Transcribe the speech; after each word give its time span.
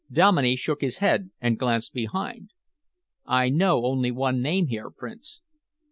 Dominey 0.11 0.55
shook 0.55 0.81
his 0.81 0.97
head 0.97 1.29
and 1.39 1.59
glanced 1.59 1.93
behind. 1.93 2.49
"I 3.27 3.49
know 3.49 3.85
only 3.85 4.09
one 4.09 4.41
name 4.41 4.65
here, 4.65 4.89
Prince." 4.89 5.41